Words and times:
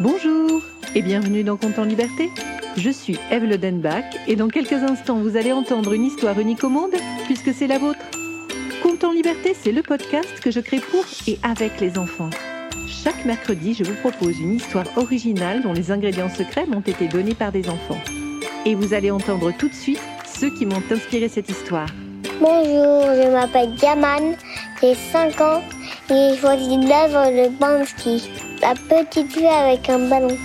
Bonjour 0.00 0.62
et 0.94 1.02
bienvenue 1.02 1.44
dans 1.44 1.58
Compte 1.58 1.78
en 1.78 1.84
Liberté. 1.84 2.30
Je 2.78 2.88
suis 2.88 3.18
Eve 3.30 3.44
Lodenbach 3.44 4.16
et 4.26 4.34
dans 4.34 4.48
quelques 4.48 4.72
instants 4.72 5.18
vous 5.18 5.36
allez 5.36 5.52
entendre 5.52 5.92
une 5.92 6.06
histoire 6.06 6.40
unique 6.40 6.64
au 6.64 6.70
monde 6.70 6.94
puisque 7.26 7.52
c'est 7.52 7.66
la 7.66 7.76
vôtre. 7.76 8.00
Compte 8.82 9.04
en 9.04 9.12
Liberté, 9.12 9.52
c'est 9.54 9.72
le 9.72 9.82
podcast 9.82 10.40
que 10.40 10.50
je 10.50 10.60
crée 10.60 10.80
pour 10.80 11.04
et 11.26 11.38
avec 11.42 11.82
les 11.82 11.98
enfants. 11.98 12.30
Chaque 12.88 13.26
mercredi, 13.26 13.74
je 13.74 13.84
vous 13.84 13.94
propose 13.96 14.40
une 14.40 14.54
histoire 14.54 14.86
originale 14.96 15.60
dont 15.60 15.74
les 15.74 15.90
ingrédients 15.90 16.30
secrets 16.30 16.64
m'ont 16.64 16.80
été 16.80 17.06
donnés 17.06 17.34
par 17.34 17.52
des 17.52 17.68
enfants. 17.68 18.00
Et 18.64 18.74
vous 18.74 18.94
allez 18.94 19.10
entendre 19.10 19.52
tout 19.58 19.68
de 19.68 19.74
suite 19.74 20.00
ceux 20.24 20.48
qui 20.48 20.64
m'ont 20.64 20.82
inspiré 20.90 21.28
cette 21.28 21.50
histoire. 21.50 21.90
Bonjour, 22.40 23.04
je 23.04 23.30
m'appelle 23.30 23.74
Yaman, 23.82 24.34
j'ai 24.80 24.94
5 24.94 25.38
ans 25.42 25.60
et 26.08 26.30
j'ai 26.30 26.36
choisi 26.38 26.78
l'œuvre 26.78 27.26
de 27.26 27.50
Bansky, 27.58 28.30
la 28.60 28.74
petite 28.74 29.32
fille 29.32 29.46
avec 29.46 29.88
un 29.88 30.08
ballon. 30.08 30.36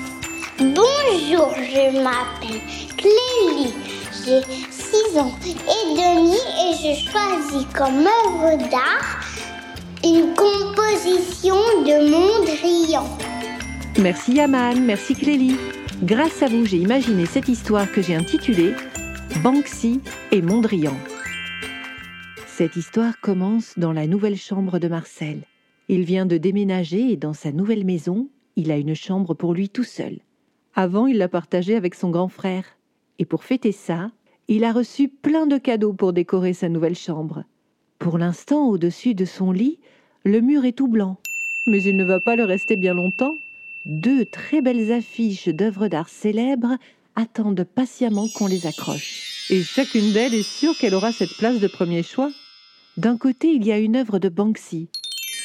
Bonjour, 0.59 1.53
je 1.55 2.01
m'appelle 2.01 2.61
Clélie, 2.97 3.73
j'ai 4.23 4.41
6 4.71 5.17
ans 5.19 5.31
et 5.43 5.95
demi 5.95 6.35
et 6.35 6.73
je 6.77 7.09
choisis 7.09 7.67
comme 7.73 8.07
œuvre 8.07 8.57
d'art 8.69 9.21
une 10.03 10.33
composition 10.35 11.55
de 11.83 12.09
Mondrian. 12.09 13.05
Merci 13.99 14.33
Yaman, 14.33 14.85
merci 14.85 15.15
Clélie. 15.15 15.57
Grâce 16.03 16.41
à 16.43 16.47
vous, 16.47 16.65
j'ai 16.65 16.77
imaginé 16.77 17.25
cette 17.25 17.49
histoire 17.49 17.91
que 17.91 18.01
j'ai 18.01 18.15
intitulée 18.15 18.73
Banksy 19.43 20.01
et 20.31 20.41
Mondrian. 20.41 20.95
Cette 22.47 22.75
histoire 22.75 23.19
commence 23.19 23.73
dans 23.77 23.91
la 23.91 24.07
nouvelle 24.07 24.37
chambre 24.37 24.79
de 24.79 24.87
Marcel. 24.87 25.41
Il 25.87 26.03
vient 26.03 26.25
de 26.25 26.37
déménager 26.37 27.11
et 27.11 27.17
dans 27.17 27.33
sa 27.33 27.51
nouvelle 27.51 27.85
maison, 27.85 28.27
il 28.55 28.71
a 28.71 28.77
une 28.77 28.95
chambre 28.95 29.33
pour 29.33 29.53
lui 29.53 29.69
tout 29.69 29.83
seul. 29.83 30.19
Avant, 30.73 31.07
il 31.07 31.17
l'a 31.17 31.29
partagée 31.29 31.75
avec 31.75 31.95
son 31.95 32.09
grand 32.09 32.27
frère. 32.27 32.65
Et 33.19 33.25
pour 33.25 33.43
fêter 33.43 33.71
ça, 33.71 34.11
il 34.47 34.63
a 34.63 34.71
reçu 34.73 35.07
plein 35.07 35.47
de 35.47 35.57
cadeaux 35.57 35.93
pour 35.93 36.11
décorer 36.11 36.53
sa 36.53 36.69
nouvelle 36.69 36.95
chambre. 36.95 37.43
Pour 37.99 38.17
l'instant, 38.17 38.67
au-dessus 38.67 39.13
de 39.13 39.25
son 39.25 39.51
lit, 39.51 39.79
le 40.23 40.41
mur 40.41 40.65
est 40.65 40.73
tout 40.73 40.87
blanc. 40.87 41.17
Mais 41.67 41.81
il 41.83 41.97
ne 41.97 42.03
va 42.03 42.19
pas 42.19 42.35
le 42.35 42.43
rester 42.43 42.75
bien 42.75 42.93
longtemps. 42.93 43.37
Deux 43.85 44.25
très 44.25 44.61
belles 44.61 44.91
affiches 44.91 45.47
d'œuvres 45.49 45.87
d'art 45.87 46.09
célèbres 46.09 46.77
attendent 47.15 47.63
patiemment 47.63 48.27
qu'on 48.35 48.47
les 48.47 48.65
accroche. 48.65 49.47
Et 49.49 49.61
chacune 49.61 50.11
d'elles 50.11 50.33
est 50.33 50.43
sûre 50.43 50.77
qu'elle 50.77 50.95
aura 50.95 51.11
cette 51.11 51.37
place 51.37 51.59
de 51.59 51.67
premier 51.67 52.03
choix. 52.03 52.31
D'un 52.97 53.17
côté, 53.17 53.53
il 53.53 53.65
y 53.65 53.71
a 53.71 53.77
une 53.77 53.95
œuvre 53.95 54.19
de 54.19 54.29
Banksy, 54.29 54.89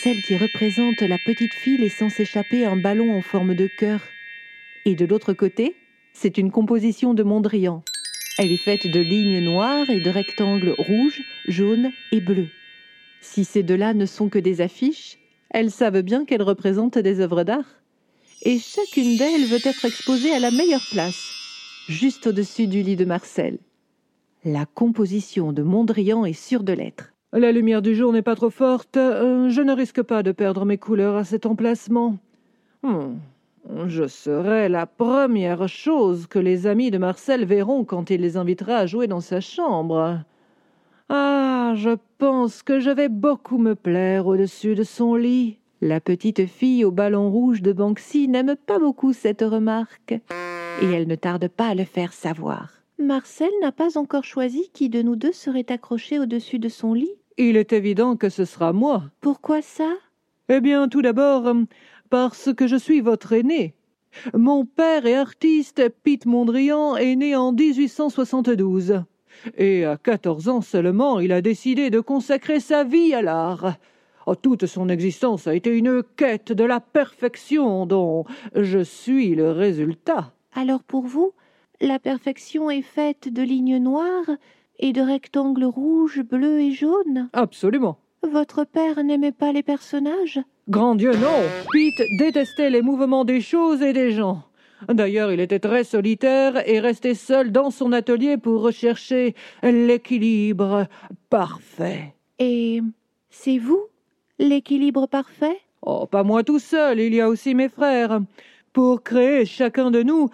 celle 0.02 0.22
qui 0.22 0.36
représente 0.36 1.02
la 1.02 1.18
petite 1.18 1.52
fille 1.52 1.76
laissant 1.76 2.08
s'échapper 2.08 2.64
un 2.64 2.76
ballon 2.76 3.14
en 3.14 3.20
forme 3.20 3.54
de 3.54 3.66
cœur. 3.66 4.00
Et 4.86 4.94
de 4.94 5.04
l'autre 5.04 5.34
côté, 5.34 5.76
c'est 6.14 6.38
une 6.38 6.50
composition 6.50 7.12
de 7.12 7.22
Mondrian. 7.22 7.82
Elle 8.38 8.50
est 8.50 8.56
faite 8.56 8.86
de 8.86 9.00
lignes 9.00 9.44
noires 9.44 9.90
et 9.90 10.00
de 10.00 10.08
rectangles 10.08 10.74
rouges, 10.78 11.20
jaunes 11.48 11.90
et 12.12 12.20
bleus. 12.20 12.48
Si 13.20 13.44
ces 13.44 13.62
deux-là 13.62 13.92
ne 13.92 14.06
sont 14.06 14.30
que 14.30 14.38
des 14.38 14.62
affiches, 14.62 15.18
elles 15.50 15.70
savent 15.70 16.00
bien 16.00 16.24
qu'elles 16.24 16.42
représentent 16.42 16.98
des 16.98 17.20
œuvres 17.20 17.44
d'art. 17.44 17.68
Et 18.42 18.58
chacune 18.58 19.18
d'elles 19.18 19.44
veut 19.44 19.68
être 19.68 19.84
exposée 19.84 20.32
à 20.32 20.38
la 20.38 20.50
meilleure 20.50 20.86
place, 20.90 21.30
juste 21.88 22.26
au-dessus 22.28 22.68
du 22.68 22.82
lit 22.82 22.96
de 22.96 23.04
Marcel. 23.04 23.58
La 24.46 24.64
composition 24.64 25.52
de 25.52 25.62
Mondrian 25.62 26.24
est 26.24 26.32
sûre 26.32 26.62
de 26.62 26.72
l'être. 26.72 27.12
La 27.32 27.52
lumière 27.52 27.80
du 27.80 27.94
jour 27.94 28.12
n'est 28.12 28.22
pas 28.22 28.34
trop 28.34 28.50
forte. 28.50 28.96
Euh, 28.96 29.50
je 29.50 29.62
ne 29.62 29.72
risque 29.72 30.02
pas 30.02 30.24
de 30.24 30.32
perdre 30.32 30.64
mes 30.64 30.78
couleurs 30.78 31.14
à 31.14 31.24
cet 31.24 31.46
emplacement. 31.46 32.18
Hmm. 32.82 33.18
Je 33.86 34.08
serai 34.08 34.68
la 34.68 34.86
première 34.86 35.68
chose 35.68 36.26
que 36.26 36.40
les 36.40 36.66
amis 36.66 36.90
de 36.90 36.98
Marcel 36.98 37.44
verront 37.44 37.84
quand 37.84 38.10
il 38.10 38.20
les 38.20 38.36
invitera 38.36 38.76
à 38.76 38.86
jouer 38.86 39.06
dans 39.06 39.20
sa 39.20 39.40
chambre. 39.40 40.18
Ah, 41.08 41.74
je 41.76 41.96
pense 42.18 42.62
que 42.62 42.80
je 42.80 42.90
vais 42.90 43.08
beaucoup 43.08 43.58
me 43.58 43.74
plaire 43.74 44.26
au-dessus 44.26 44.74
de 44.74 44.82
son 44.82 45.14
lit. 45.14 45.58
La 45.80 46.00
petite 46.00 46.46
fille 46.46 46.84
au 46.84 46.90
ballon 46.90 47.30
rouge 47.30 47.62
de 47.62 47.72
Banksy 47.72 48.28
n'aime 48.28 48.56
pas 48.56 48.78
beaucoup 48.78 49.12
cette 49.12 49.42
remarque, 49.42 50.12
et 50.82 50.86
elle 50.86 51.06
ne 51.06 51.14
tarde 51.14 51.48
pas 51.48 51.68
à 51.68 51.74
le 51.74 51.84
faire 51.84 52.12
savoir. 52.12 52.70
Marcel 52.98 53.50
n'a 53.62 53.72
pas 53.72 53.96
encore 53.96 54.24
choisi 54.24 54.70
qui 54.74 54.88
de 54.88 55.00
nous 55.00 55.16
deux 55.16 55.32
serait 55.32 55.70
accroché 55.70 56.18
au-dessus 56.18 56.58
de 56.58 56.68
son 56.68 56.92
lit. 56.92 57.19
Il 57.42 57.56
est 57.56 57.72
évident 57.72 58.16
que 58.16 58.28
ce 58.28 58.44
sera 58.44 58.74
moi. 58.74 59.04
Pourquoi 59.22 59.62
ça? 59.62 59.94
Eh 60.50 60.60
bien, 60.60 60.88
tout 60.88 61.00
d'abord, 61.00 61.50
parce 62.10 62.52
que 62.52 62.66
je 62.66 62.76
suis 62.76 63.00
votre 63.00 63.32
aîné. 63.32 63.72
Mon 64.34 64.66
père 64.66 65.06
est 65.06 65.14
artiste, 65.14 65.88
Pete 66.02 66.26
Mondrian 66.26 66.98
est 66.98 67.16
né 67.16 67.34
en 67.34 67.52
1872. 67.52 69.04
Et 69.56 69.86
à 69.86 69.96
quatorze 69.96 70.50
ans 70.50 70.60
seulement, 70.60 71.18
il 71.18 71.32
a 71.32 71.40
décidé 71.40 71.88
de 71.88 72.00
consacrer 72.00 72.60
sa 72.60 72.84
vie 72.84 73.14
à 73.14 73.22
l'art. 73.22 73.78
Oh, 74.26 74.34
toute 74.34 74.66
son 74.66 74.90
existence 74.90 75.46
a 75.46 75.54
été 75.54 75.74
une 75.74 76.02
quête 76.16 76.52
de 76.52 76.64
la 76.64 76.78
perfection 76.78 77.86
dont 77.86 78.26
je 78.54 78.80
suis 78.80 79.34
le 79.34 79.50
résultat. 79.50 80.34
Alors 80.52 80.82
pour 80.82 81.06
vous, 81.06 81.32
la 81.80 81.98
perfection 81.98 82.70
est 82.70 82.82
faite 82.82 83.32
de 83.32 83.42
lignes 83.42 83.78
noires 83.78 84.28
et 84.80 84.92
de 84.92 85.00
rectangles 85.00 85.64
rouges, 85.64 86.22
bleus 86.22 86.60
et 86.60 86.72
jaunes 86.72 87.28
Absolument. 87.32 87.98
Votre 88.28 88.64
père 88.64 89.02
n'aimait 89.04 89.32
pas 89.32 89.52
les 89.52 89.62
personnages? 89.62 90.40
Grand 90.68 90.94
Dieu, 90.94 91.12
non 91.12 91.40
Pete 91.72 92.02
détestait 92.18 92.70
les 92.70 92.82
mouvements 92.82 93.24
des 93.24 93.40
choses 93.40 93.82
et 93.82 93.92
des 93.92 94.10
gens. 94.12 94.42
D'ailleurs, 94.88 95.30
il 95.30 95.40
était 95.40 95.58
très 95.58 95.84
solitaire 95.84 96.66
et 96.68 96.80
restait 96.80 97.14
seul 97.14 97.52
dans 97.52 97.70
son 97.70 97.92
atelier 97.92 98.36
pour 98.36 98.62
rechercher 98.62 99.34
l'équilibre 99.62 100.86
parfait. 101.28 102.14
Et 102.38 102.80
c'est 103.28 103.58
vous, 103.58 103.82
l'équilibre 104.38 105.06
parfait? 105.06 105.58
Oh, 105.82 106.06
pas 106.06 106.22
moi 106.24 106.42
tout 106.42 106.58
seul, 106.58 107.00
il 107.00 107.14
y 107.14 107.20
a 107.20 107.28
aussi 107.28 107.54
mes 107.54 107.68
frères. 107.68 108.20
Pour 108.72 109.02
créer 109.02 109.46
chacun 109.46 109.90
de 109.90 110.02
nous, 110.02 110.30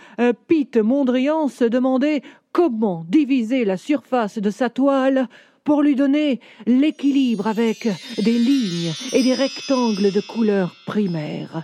Pete 0.46 0.76
Mondrian 0.76 1.48
se 1.48 1.64
demandait 1.64 2.20
comment 2.52 3.06
diviser 3.08 3.64
la 3.64 3.78
surface 3.78 4.38
de 4.38 4.50
sa 4.50 4.68
toile 4.68 5.28
pour 5.64 5.82
lui 5.82 5.94
donner 5.94 6.40
l'équilibre 6.66 7.46
avec 7.46 7.88
des 8.18 8.38
lignes 8.38 8.92
et 9.12 9.22
des 9.22 9.32
rectangles 9.32 10.12
de 10.12 10.20
couleur 10.20 10.74
primaire. 10.86 11.62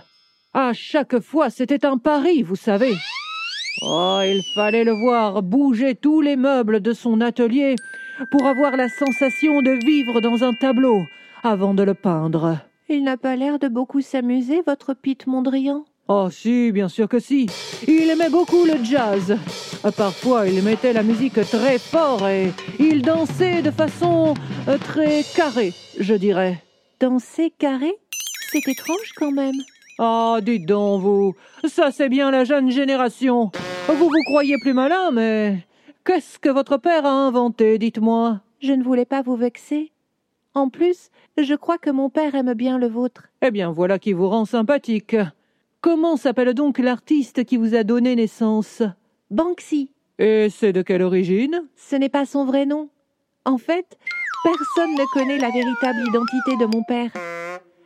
À 0.53 0.73
chaque 0.73 1.19
fois, 1.19 1.51
c'était 1.51 1.85
un 1.85 1.97
pari, 1.97 2.41
vous 2.41 2.55
savez. 2.55 2.95
Oh, 3.83 4.21
il 4.23 4.41
fallait 4.55 4.83
le 4.83 4.93
voir 4.93 5.43
bouger 5.43 5.93
tous 5.93 6.21
les 6.21 6.35
meubles 6.35 6.79
de 6.79 6.93
son 6.93 7.21
atelier 7.21 7.75
pour 8.31 8.45
avoir 8.47 8.75
la 8.77 8.89
sensation 8.89 9.61
de 9.61 9.71
vivre 9.85 10.21
dans 10.21 10.43
un 10.43 10.53
tableau 10.53 11.03
avant 11.43 11.75
de 11.75 11.83
le 11.83 11.93
peindre. 11.93 12.57
Il 12.89 13.03
n'a 13.03 13.17
pas 13.17 13.35
l'air 13.35 13.59
de 13.59 13.67
beaucoup 13.67 14.01
s'amuser, 14.01 14.61
votre 14.65 14.93
Pete 14.93 15.27
Mondrian? 15.27 15.85
Oh 16.09 16.29
si, 16.29 16.73
bien 16.73 16.89
sûr 16.89 17.07
que 17.07 17.19
si. 17.19 17.47
Il 17.87 18.09
aimait 18.09 18.29
beaucoup 18.29 18.65
le 18.65 18.83
jazz. 18.83 19.37
Parfois, 19.95 20.47
il 20.47 20.61
mettait 20.61 20.91
la 20.91 21.01
musique 21.01 21.39
très 21.49 21.79
fort 21.79 22.27
et 22.27 22.51
il 22.77 23.01
dansait 23.01 23.61
de 23.61 23.71
façon 23.71 24.33
euh, 24.67 24.77
très 24.77 25.23
carrée, 25.35 25.73
je 25.97 26.13
dirais. 26.13 26.61
Danser 26.99 27.53
carré? 27.57 27.93
C'est 28.51 28.67
étrange 28.67 29.13
quand 29.15 29.31
même. 29.31 29.55
Ah, 29.97 30.39
dites 30.41 30.65
donc, 30.65 31.01
vous. 31.01 31.35
Ça, 31.65 31.91
c'est 31.91 32.09
bien 32.09 32.31
la 32.31 32.43
jeune 32.43 32.69
génération. 32.69 33.51
Vous 33.87 33.95
vous 34.09 34.23
croyez 34.25 34.55
plus 34.61 34.73
malin, 34.73 35.11
mais 35.11 35.65
qu'est-ce 36.05 36.37
que 36.37 36.49
votre 36.49 36.77
père 36.77 37.05
a 37.05 37.11
inventé, 37.11 37.77
dites-moi? 37.77 38.41
Je 38.61 38.73
ne 38.73 38.83
voulais 38.83 39.05
pas 39.05 39.21
vous 39.21 39.37
vexer. 39.37 39.91
En 40.53 40.69
plus, 40.69 41.09
je 41.37 41.55
crois 41.55 41.77
que 41.77 41.89
mon 41.89 42.09
père 42.09 42.35
aime 42.35 42.53
bien 42.53 42.77
le 42.77 42.87
vôtre. 42.87 43.23
Eh 43.41 43.51
bien, 43.51 43.71
voilà 43.71 43.99
qui 43.99 44.13
vous 44.13 44.27
rend 44.29 44.45
sympathique. 44.45 45.15
Comment 45.83 46.15
s'appelle 46.15 46.53
donc 46.53 46.79
l'artiste 46.79 47.43
qui 47.43 47.57
vous 47.57 47.75
a 47.75 47.83
donné 47.83 48.15
naissance? 48.15 48.81
Banksy. 49.29 49.91
Et 50.17 50.47
c'est 50.49 50.71
de 50.71 50.81
quelle 50.81 51.01
origine? 51.01 51.67
Ce 51.75 51.97
n'est 51.97 52.07
pas 52.07 52.25
son 52.25 52.45
vrai 52.45 52.65
nom. 52.65 52.87
En 53.43 53.57
fait, 53.57 53.97
personne 54.45 54.93
ne 54.93 55.13
connaît 55.13 55.39
la 55.39 55.49
véritable 55.49 55.99
identité 56.07 56.55
de 56.55 56.73
mon 56.73 56.83
père. 56.83 57.11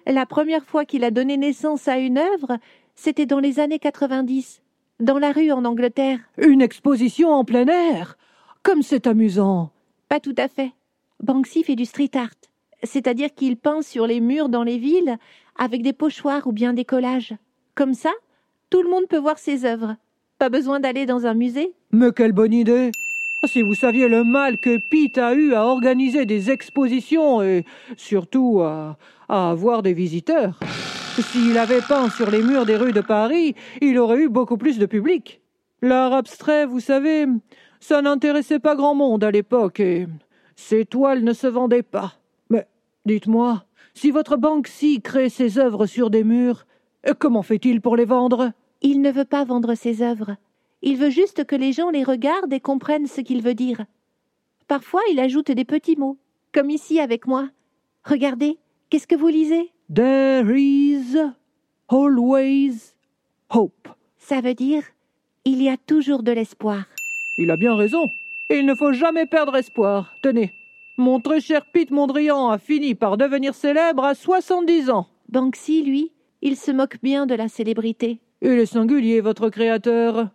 La 0.06 0.28
première 0.28 0.64
fois 0.64 0.86
qu'il 0.86 1.04
a 1.04 1.10
donné 1.10 1.38
naissance 1.38 1.88
à 1.88 1.98
une 1.98 2.20
œuvre, 2.20 2.60
c'était 2.94 3.26
dans 3.26 3.40
les 3.40 3.60
années 3.60 3.80
90, 3.80 4.62
dans 5.00 5.18
la 5.18 5.32
rue 5.32 5.52
en 5.52 5.66
Angleterre. 5.66 6.20
Une 6.38 6.62
exposition 6.62 7.30
en 7.30 7.46
plein 7.46 7.66
air? 7.66 8.16
Comme 8.62 8.84
c'est 8.84 9.08
amusant 9.08 9.72
Pas 10.08 10.20
tout 10.20 10.36
à 10.38 10.48
fait. 10.48 10.72
Banksy 11.24 11.64
fait 11.64 11.76
du 11.76 11.86
street 11.86 12.12
art, 12.14 12.30
c'est-à-dire 12.84 13.34
qu'il 13.34 13.58
peint 13.58 13.82
sur 13.82 14.06
les 14.06 14.22
murs 14.22 14.50
dans 14.50 14.64
les 14.64 14.78
villes 14.78 15.18
avec 15.56 15.82
des 15.82 15.94
pochoirs 15.94 16.46
ou 16.46 16.52
bien 16.52 16.74
des 16.74 16.86
collages. 16.86 17.34
Comme 17.78 17.94
ça, 17.94 18.10
tout 18.72 18.82
le 18.82 18.90
monde 18.90 19.06
peut 19.08 19.20
voir 19.20 19.38
ses 19.38 19.64
œuvres. 19.64 19.98
Pas 20.40 20.50
besoin 20.50 20.80
d'aller 20.80 21.06
dans 21.06 21.28
un 21.28 21.36
musée. 21.36 21.76
Mais 21.92 22.12
quelle 22.12 22.32
bonne 22.32 22.52
idée 22.52 22.90
Si 23.44 23.62
vous 23.62 23.76
saviez 23.76 24.08
le 24.08 24.24
mal 24.24 24.58
que 24.58 24.80
Pete 24.80 25.20
a 25.20 25.36
eu 25.36 25.54
à 25.54 25.64
organiser 25.64 26.26
des 26.26 26.50
expositions 26.50 27.44
et 27.44 27.66
surtout 27.96 28.62
à, 28.62 28.98
avoir 29.30 29.84
des 29.84 29.94
visiteurs. 29.94 30.60
S'il 31.20 31.56
avait 31.60 31.82
peint 31.82 32.10
sur 32.10 32.32
les 32.32 32.42
murs 32.42 32.66
des 32.66 32.78
rues 32.78 32.94
de 32.94 33.02
Paris, 33.02 33.54
il 33.80 34.00
aurait 34.00 34.22
eu 34.24 34.30
beaucoup 34.30 34.58
plus 34.58 34.80
de 34.80 34.88
public. 34.88 35.40
L'art 35.84 36.14
abstrait, 36.14 36.66
vous 36.66 36.80
savez, 36.80 37.28
ça 37.80 38.02
n'intéressait 38.02 38.58
pas 38.58 38.76
grand 38.76 38.96
monde 38.96 39.24
à 39.24 39.30
l'époque 39.30 39.80
et 39.80 40.08
ses 40.56 40.84
toiles 40.84 41.24
ne 41.24 41.34
se 41.34 41.46
vendaient 41.46 41.84
pas. 41.84 42.16
Mais 42.50 42.66
dites-moi, 43.06 43.66
si 43.94 44.10
votre 44.10 44.36
Banksy 44.36 45.00
crée 45.00 45.30
ses 45.30 45.60
œuvres 45.60 45.86
sur 45.86 46.10
des 46.10 46.24
murs, 46.24 46.66
comment 47.20 47.44
fait-il 47.44 47.82
pour 47.82 47.96
les 47.96 48.06
vendre? 48.06 48.52
Il 48.82 49.02
ne 49.02 49.12
veut 49.12 49.26
pas 49.26 49.44
vendre 49.44 49.76
ses 49.76 50.02
œuvres. 50.02 50.36
Il 50.82 50.98
veut 50.98 51.10
juste 51.10 51.46
que 51.46 51.56
les 51.56 51.74
gens 51.74 51.90
les 51.90 52.04
regardent 52.04 52.54
et 52.54 52.60
comprennent 52.60 53.08
ce 53.08 53.22
qu'il 53.22 53.42
veut 53.42 53.56
dire. 53.56 53.86
Parfois, 54.68 55.02
il 55.12 55.20
ajoute 55.20 55.52
des 55.52 55.66
petits 55.66 55.96
mots, 55.96 56.18
comme 56.54 56.70
ici 56.70 57.00
avec 57.00 57.26
moi. 57.26 57.50
Regardez, 58.04 58.58
qu'est-ce 58.90 59.08
que 59.08 59.16
vous 59.16 59.28
lisez? 59.28 59.72
There 59.94 60.50
is 60.56 61.18
always 61.88 62.94
hope. 63.50 63.88
Ça 64.18 64.42
veut 64.42 64.54
dire 64.54 64.84
il 65.50 65.64
y 65.64 65.70
a 65.70 65.78
toujours 65.78 66.24
de 66.24 66.34
l'espoir. 66.34 66.84
Il 67.38 67.52
a 67.52 67.56
bien 67.56 67.74
raison. 67.74 68.10
Il 68.50 68.66
ne 68.66 68.76
faut 68.76 68.92
jamais 68.92 69.26
perdre 69.26 69.56
espoir. 69.56 70.14
Tenez, 70.22 70.52
mon 70.98 71.22
très 71.22 71.40
cher 71.40 71.66
Pete 71.72 71.90
Mondrian 71.90 72.50
a 72.50 72.58
fini 72.58 72.96
par 72.96 73.16
devenir 73.16 73.56
célèbre 73.56 74.04
à 74.04 74.14
70 74.14 74.90
ans. 74.90 75.08
Banksy, 75.30 75.84
lui, 75.84 76.12
il 76.42 76.56
se 76.56 76.72
moque 76.72 76.98
bien 77.02 77.26
de 77.26 77.36
la 77.36 77.48
célébrité. 77.48 78.20
Il 78.42 78.52
est 78.52 78.66
singulier, 78.66 79.22
votre 79.22 79.50
créateur? 79.50 80.30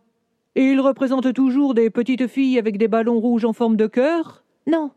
Et 0.55 0.65
il 0.65 0.81
représente 0.81 1.33
toujours 1.33 1.75
des 1.75 1.89
petites 1.89 2.27
filles 2.27 2.59
avec 2.59 2.77
des 2.77 2.89
ballons 2.89 3.21
rouges 3.21 3.45
en 3.45 3.53
forme 3.53 3.77
de 3.77 3.87
cœur? 3.87 4.45
Non, 4.67 4.91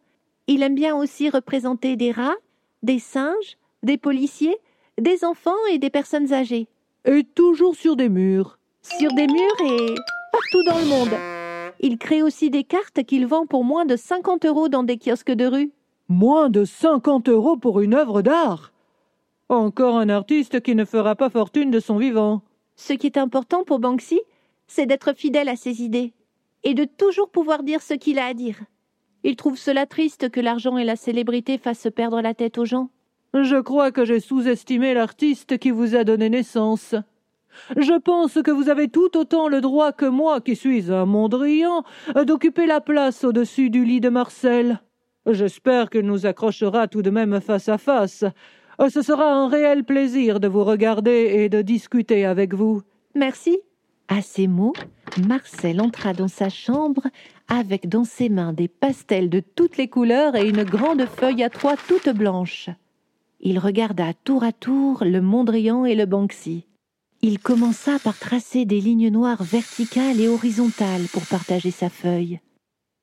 il 0.48 0.64
aime 0.64 0.76
bien 0.76 0.96
aussi 0.96 1.30
représenter 1.30 1.96
des 1.96 2.12
rats, 2.12 2.36
des 2.84 3.00
singes, 3.00 3.58
des 3.84 3.98
policiers, 3.98 4.58
des 5.00 5.24
enfants 5.24 5.52
et 5.72 5.78
des 5.78 5.90
personnes 5.90 6.34
âgées. 6.34 6.68
Et 7.06 7.24
toujours 7.24 7.76
sur 7.76 7.96
des 7.96 8.10
murs. 8.10 8.60
Sur 8.82 9.12
des 9.14 9.28
murs 9.28 9.62
et 9.62 9.96
partout 10.32 10.64
dans 10.68 10.80
le 10.80 10.86
monde. 10.86 11.18
Il 11.80 11.98
crée 11.98 12.22
aussi 12.22 12.50
des 12.50 12.64
cartes 12.64 13.04
qu'il 13.04 13.26
vend 13.28 13.46
pour 13.46 13.64
moins 13.64 13.86
de 13.86 13.96
50 13.96 14.46
euros 14.46 14.70
dans 14.70 14.84
des 14.84 14.98
kiosques 14.98 15.32
de 15.32 15.46
rue. 15.46 15.72
Moins 16.10 16.50
de 16.50 16.66
50 16.66 17.30
euros 17.30 17.58
pour 17.58 17.80
une 17.82 17.94
œuvre 17.94 18.22
d'art? 18.22 18.72
Encore 19.50 19.98
un 19.98 20.10
artiste 20.10 20.62
qui 20.62 20.74
ne 20.74 20.86
fera 20.86 21.16
pas 21.16 21.30
fortune 21.30 21.70
de 21.70 21.80
son 21.80 21.98
vivant. 21.98 22.42
Ce 22.76 22.94
qui 22.94 23.06
est 23.06 23.18
important 23.18 23.64
pour 23.64 23.80
Banksy, 23.80 24.20
c'est 24.68 24.88
d'être 24.88 25.14
fidèle 25.14 25.50
à 25.50 25.56
ses 25.56 25.84
idées 25.84 26.14
et 26.64 26.74
de 26.74 26.86
toujours 26.86 27.30
pouvoir 27.30 27.62
dire 27.62 27.84
ce 27.84 27.94
qu'il 27.94 28.18
a 28.18 28.26
à 28.26 28.34
dire. 28.34 28.58
Il 29.24 29.36
trouve 29.36 29.58
cela 29.58 29.86
triste 29.86 30.30
que 30.30 30.40
l'argent 30.40 30.78
et 30.78 30.84
la 30.84 30.96
célébrité 30.96 31.60
fassent 31.60 31.88
perdre 31.96 32.22
la 32.22 32.34
tête 32.34 32.58
aux 32.58 32.66
gens. 32.66 32.90
Je 33.36 33.58
crois 33.58 33.92
que 33.92 34.04
j'ai 34.04 34.20
sous-estimé 34.20 34.96
l'artiste 34.96 35.60
qui 35.60 35.70
vous 35.70 35.96
a 35.96 36.04
donné 36.04 36.30
naissance. 36.30 36.96
Je 37.78 38.00
pense 38.00 38.42
que 38.44 38.52
vous 38.52 38.70
avez 38.70 38.88
tout 38.88 39.16
autant 39.16 39.48
le 39.48 39.62
droit 39.62 39.92
que 39.92 40.06
moi, 40.06 40.42
qui 40.42 40.56
suis 40.56 40.92
un 40.92 41.06
Mondrian, 41.06 41.84
d'occuper 42.26 42.66
la 42.66 42.82
place 42.82 43.24
au-dessus 43.24 43.70
du 43.70 43.86
lit 43.86 44.02
de 44.02 44.10
Marcel. 44.10 44.80
J'espère 45.28 45.90
qu'il 45.90 46.06
nous 46.06 46.26
accrochera 46.26 46.88
tout 46.88 47.02
de 47.02 47.10
même 47.10 47.40
face 47.42 47.70
à 47.70 47.78
face. 47.78 48.26
Ce 48.90 49.02
sera 49.02 49.32
un 49.32 49.48
réel 49.48 49.84
plaisir 49.84 50.40
de 50.40 50.48
vous 50.48 50.64
regarder 50.64 51.32
et 51.36 51.50
de 51.50 51.62
discuter 51.62 52.26
avec 52.26 52.54
vous. 52.54 52.82
Merci. 53.16 53.60
À 54.08 54.22
ces 54.22 54.48
mots, 54.48 54.74
Marcel 55.28 55.82
entra 55.82 56.14
dans 56.14 56.28
sa 56.28 56.50
chambre 56.50 57.08
avec 57.48 57.90
dans 57.90 58.04
ses 58.04 58.30
mains 58.30 58.54
des 58.54 58.68
pastels 58.68 59.30
de 59.30 59.40
toutes 59.40 59.78
les 59.78 59.88
couleurs 59.88 60.36
et 60.36 60.48
une 60.48 60.64
grande 60.64 61.06
feuille 61.06 61.44
à 61.44 61.50
trois 61.50 61.76
toute 61.76 62.10
blanche. 62.10 62.70
Il 63.40 63.58
regarda 63.58 64.14
tour 64.24 64.44
à 64.44 64.52
tour 64.52 65.04
le 65.04 65.22
Mondrian 65.22 65.86
et 65.86 65.96
le 65.96 66.06
Banksy. 66.06 66.66
Il 67.22 67.40
commença 67.40 67.98
par 68.04 68.20
tracer 68.20 68.66
des 68.66 68.80
lignes 68.80 69.10
noires 69.10 69.44
verticales 69.44 70.20
et 70.20 70.28
horizontales 70.28 71.08
pour 71.12 71.26
partager 71.26 71.72
sa 71.72 71.90
feuille. 71.90 72.40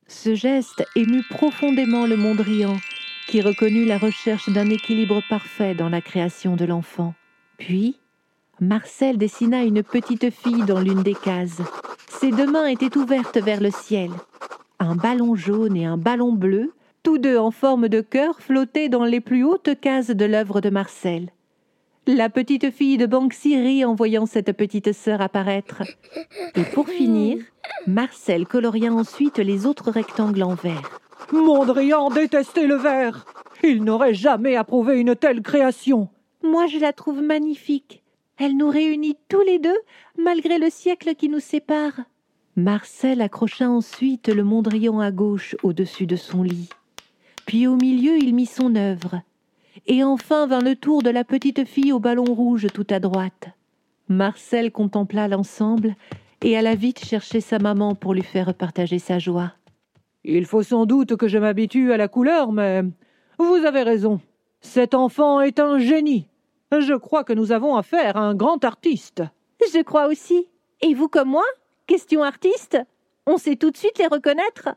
Ce 0.06 0.34
geste 0.34 0.84
émut 0.94 1.26
profondément 1.30 2.06
le 2.06 2.16
Mondrian, 2.16 2.76
qui 3.26 3.40
reconnut 3.40 3.84
la 3.84 3.98
recherche 3.98 4.48
d'un 4.48 4.68
équilibre 4.70 5.22
parfait 5.28 5.74
dans 5.74 5.88
la 5.88 6.00
création 6.00 6.56
de 6.56 6.64
l'enfant. 6.64 7.14
Puis, 7.58 7.98
Marcel 8.60 9.18
dessina 9.18 9.64
une 9.64 9.82
petite 9.82 10.30
fille 10.30 10.64
dans 10.64 10.80
l'une 10.80 11.02
des 11.02 11.14
cases. 11.14 11.60
Ses 12.08 12.30
deux 12.30 12.50
mains 12.50 12.66
étaient 12.66 12.96
ouvertes 12.96 13.38
vers 13.38 13.60
le 13.60 13.70
ciel. 13.70 14.10
Un 14.78 14.94
ballon 14.94 15.34
jaune 15.34 15.76
et 15.76 15.84
un 15.84 15.96
ballon 15.96 16.32
bleu, 16.32 16.72
tous 17.02 17.18
deux 17.18 17.38
en 17.38 17.50
forme 17.50 17.88
de 17.88 18.00
cœur, 18.00 18.40
flottaient 18.40 18.88
dans 18.88 19.04
les 19.04 19.20
plus 19.20 19.44
hautes 19.44 19.80
cases 19.80 20.10
de 20.10 20.24
l'œuvre 20.24 20.60
de 20.60 20.70
Marcel. 20.70 21.30
La 22.06 22.28
petite 22.28 22.70
fille 22.70 22.98
de 22.98 23.06
Banksy 23.06 23.56
rit 23.56 23.84
en 23.84 23.94
voyant 23.94 24.26
cette 24.26 24.52
petite 24.52 24.92
sœur 24.92 25.20
apparaître. 25.20 25.82
Et 26.56 26.64
pour 26.64 26.88
finir, 26.88 27.38
Marcel 27.86 28.46
coloria 28.46 28.92
ensuite 28.92 29.38
les 29.38 29.66
autres 29.66 29.90
rectangles 29.90 30.42
en 30.42 30.54
vert. 30.54 31.01
Mondrian 31.32 32.10
détestait 32.10 32.66
le 32.66 32.76
vert. 32.76 33.24
Il 33.62 33.84
n'aurait 33.84 34.14
jamais 34.14 34.56
approuvé 34.56 34.98
une 34.98 35.14
telle 35.14 35.42
création. 35.42 36.08
Moi, 36.42 36.66
je 36.66 36.78
la 36.78 36.92
trouve 36.92 37.22
magnifique. 37.22 38.02
Elle 38.38 38.56
nous 38.56 38.68
réunit 38.68 39.16
tous 39.28 39.42
les 39.42 39.58
deux, 39.58 39.78
malgré 40.18 40.58
le 40.58 40.70
siècle 40.70 41.14
qui 41.14 41.28
nous 41.28 41.40
sépare. 41.40 42.00
Marcel 42.56 43.20
accrocha 43.20 43.68
ensuite 43.68 44.28
le 44.28 44.42
Mondrian 44.42 45.00
à 45.00 45.10
gauche 45.10 45.56
au-dessus 45.62 46.06
de 46.06 46.16
son 46.16 46.42
lit. 46.42 46.68
Puis 47.46 47.66
au 47.66 47.76
milieu, 47.76 48.18
il 48.18 48.34
mit 48.34 48.46
son 48.46 48.74
œuvre 48.74 49.22
et 49.86 50.04
enfin 50.04 50.46
vint 50.46 50.60
le 50.60 50.76
tour 50.76 51.02
de 51.02 51.10
la 51.10 51.24
petite 51.24 51.64
fille 51.64 51.92
au 51.92 51.98
ballon 51.98 52.24
rouge 52.24 52.66
tout 52.72 52.86
à 52.90 53.00
droite. 53.00 53.48
Marcel 54.08 54.70
contempla 54.70 55.28
l'ensemble 55.28 55.94
et 56.42 56.56
alla 56.56 56.74
vite 56.74 57.04
chercher 57.04 57.40
sa 57.40 57.58
maman 57.58 57.94
pour 57.94 58.14
lui 58.14 58.22
faire 58.22 58.54
partager 58.54 58.98
sa 58.98 59.18
joie. 59.18 59.52
Il 60.24 60.46
faut 60.46 60.62
sans 60.62 60.86
doute 60.86 61.16
que 61.16 61.28
je 61.28 61.38
m'habitue 61.38 61.92
à 61.92 61.96
la 61.96 62.08
couleur, 62.08 62.52
mais 62.52 62.82
vous 63.38 63.64
avez 63.66 63.82
raison. 63.82 64.20
Cet 64.60 64.94
enfant 64.94 65.40
est 65.40 65.58
un 65.58 65.78
génie. 65.78 66.28
Je 66.70 66.94
crois 66.94 67.24
que 67.24 67.32
nous 67.32 67.52
avons 67.52 67.76
affaire 67.76 68.16
à 68.16 68.20
un 68.20 68.34
grand 68.34 68.64
artiste. 68.64 69.22
Je 69.72 69.82
crois 69.82 70.06
aussi. 70.06 70.48
Et 70.80 70.94
vous 70.94 71.08
comme 71.08 71.28
moi 71.28 71.44
Question 71.86 72.22
artiste 72.22 72.78
On 73.26 73.36
sait 73.36 73.56
tout 73.56 73.70
de 73.70 73.76
suite 73.76 73.98
les 73.98 74.06
reconnaître 74.06 74.70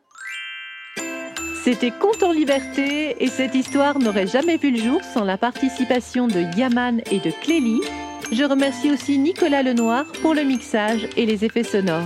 c'était 1.66 1.90
Conte 1.90 2.22
en 2.22 2.32
liberté 2.32 3.16
et 3.20 3.28
cette 3.28 3.56
histoire 3.56 3.98
n'aurait 3.98 4.28
jamais 4.28 4.58
vu 4.58 4.70
le 4.70 4.78
jour 4.78 5.02
sans 5.04 5.24
la 5.24 5.36
participation 5.36 6.28
de 6.28 6.56
Yaman 6.56 7.02
et 7.10 7.18
de 7.20 7.32
Clélie. 7.32 7.82
Je 8.32 8.44
remercie 8.44 8.92
aussi 8.92 9.18
Nicolas 9.18 9.64
Lenoir 9.64 10.06
pour 10.22 10.36
le 10.36 10.44
mixage 10.44 11.08
et 11.18 11.26
les 11.26 11.44
effets 11.44 11.64
sonores. 11.64 12.06